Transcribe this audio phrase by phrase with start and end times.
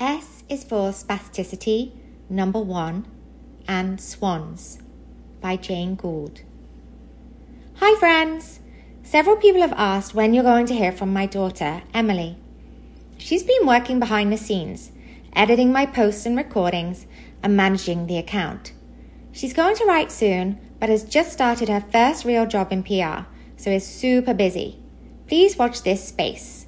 [0.00, 1.92] S is for Spasticity,
[2.30, 3.06] Number One,
[3.68, 4.78] and Swans
[5.42, 6.40] by Jane Gould.
[7.74, 8.60] Hi, friends!
[9.02, 12.38] Several people have asked when you're going to hear from my daughter, Emily.
[13.18, 14.90] She's been working behind the scenes,
[15.34, 17.04] editing my posts and recordings,
[17.42, 18.72] and managing the account.
[19.32, 23.26] She's going to write soon, but has just started her first real job in PR,
[23.58, 24.78] so is super busy.
[25.26, 26.64] Please watch this space.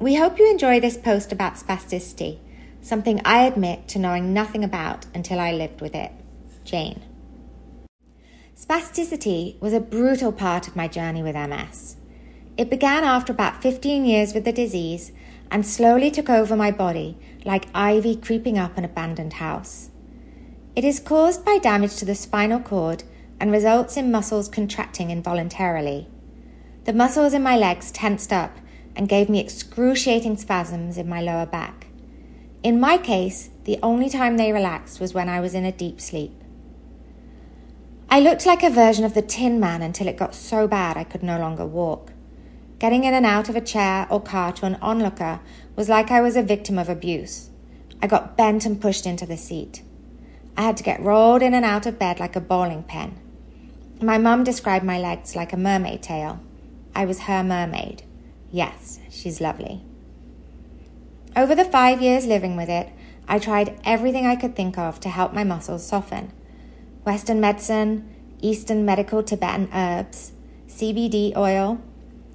[0.00, 2.38] We hope you enjoy this post about spasticity,
[2.80, 6.10] something I admit to knowing nothing about until I lived with it.
[6.64, 7.02] Jane.
[8.56, 11.96] Spasticity was a brutal part of my journey with MS.
[12.56, 15.12] It began after about 15 years with the disease
[15.50, 19.90] and slowly took over my body like ivy creeping up an abandoned house.
[20.74, 23.04] It is caused by damage to the spinal cord
[23.38, 26.08] and results in muscles contracting involuntarily.
[26.84, 28.56] The muscles in my legs tensed up
[28.96, 31.86] and gave me excruciating spasms in my lower back.
[32.62, 36.00] In my case, the only time they relaxed was when I was in a deep
[36.00, 36.32] sleep.
[38.10, 41.04] I looked like a version of the Tin Man until it got so bad I
[41.04, 42.12] could no longer walk.
[42.78, 45.40] Getting in and out of a chair or car to an onlooker
[45.76, 47.50] was like I was a victim of abuse.
[48.02, 49.82] I got bent and pushed into the seat.
[50.56, 53.18] I had to get rolled in and out of bed like a bowling pin.
[54.02, 56.40] My mum described my legs like a mermaid tail.
[56.94, 58.02] I was her mermaid.
[58.50, 59.82] Yes, she's lovely.
[61.36, 62.90] Over the five years living with it,
[63.28, 66.32] I tried everything I could think of to help my muscles soften
[67.04, 70.32] Western medicine, Eastern medical Tibetan herbs,
[70.66, 71.80] CBD oil,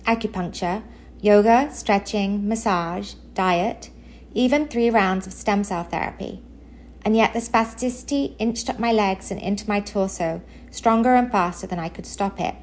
[0.05, 0.81] acupuncture,
[1.21, 3.89] yoga, stretching, massage, diet,
[4.33, 6.41] even three rounds of stem cell therapy.
[7.03, 11.67] And yet the spasticity inched up my legs and into my torso, stronger and faster
[11.67, 12.55] than I could stop it.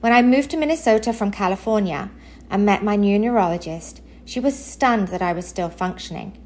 [0.00, 2.10] When I moved to Minnesota from California
[2.48, 6.38] and met my new neurologist, she was stunned that I was still functioning.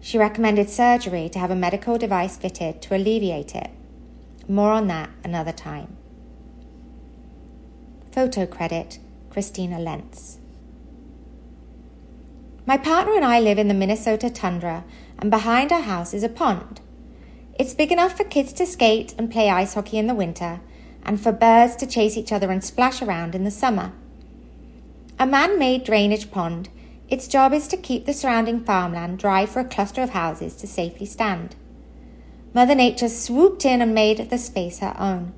[0.00, 3.70] She recommended surgery to have a medical device fitted to alleviate it.
[4.46, 5.96] More on that another time.
[8.12, 8.98] Photo credit
[9.30, 10.38] Christina Lentz.
[12.66, 14.84] My partner and I live in the Minnesota tundra,
[15.18, 16.82] and behind our house is a pond.
[17.58, 20.60] It's big enough for kids to skate and play ice hockey in the winter,
[21.04, 23.92] and for birds to chase each other and splash around in the summer.
[25.18, 26.68] A man made drainage pond,
[27.08, 30.66] its job is to keep the surrounding farmland dry for a cluster of houses to
[30.66, 31.54] safely stand.
[32.54, 35.32] Mother Nature swooped in and made the space her own.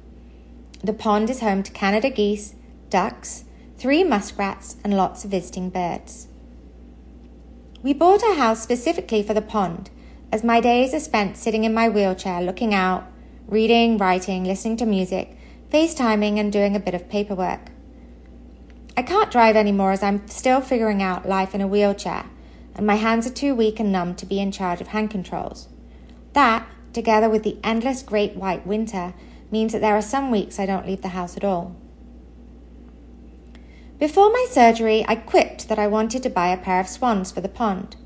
[0.85, 2.55] The pond is home to Canada geese,
[2.91, 3.45] ducks,
[3.79, 6.29] three muskrats, and lots of visiting birds.
[7.83, 9.91] We bought a house specifically for the pond,
[10.31, 13.07] as my days are spent sitting in my wheelchair looking out,
[13.49, 15.36] reading, writing, listening to music,
[15.71, 17.71] FaceTiming, and doing a bit of paperwork.
[18.97, 22.27] I can't drive anymore as I'm still figuring out life in a wheelchair,
[22.75, 25.69] and my hands are too weak and numb to be in charge of hand controls.
[26.35, 29.13] That, together with the endless great white winter,
[29.51, 31.75] means that there are some weeks I don't leave the house at all.
[33.99, 37.41] Before my surgery, I quipped that I wanted to buy a pair of swans for
[37.41, 37.97] the pond.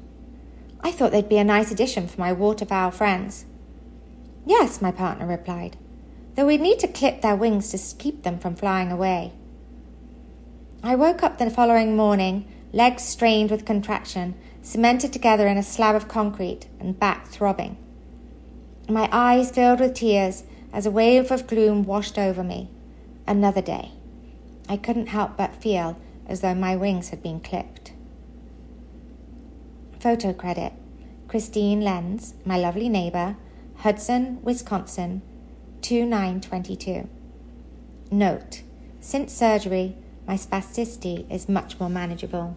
[0.80, 3.44] I thought they'd be a nice addition for my waterfowl friends.
[4.46, 5.76] Yes, my partner replied
[6.34, 9.32] though we'd need to clip their wings to keep them from flying away.
[10.82, 15.94] I woke up the following morning, legs strained with contraction, cemented together in a slab
[15.94, 17.76] of concrete, and back throbbing.
[18.88, 22.70] My eyes filled with tears as a wave of gloom washed over me.
[23.26, 23.92] Another day.
[24.68, 27.92] I couldn't help but feel as though my wings had been clipped.
[29.98, 30.72] Photo credit
[31.28, 33.36] Christine Lenz, my lovely neighbor,
[33.78, 35.22] Hudson, Wisconsin,
[35.82, 37.08] 2922.
[38.10, 38.62] Note,
[39.00, 39.96] since surgery,
[40.26, 42.56] my spasticity is much more manageable.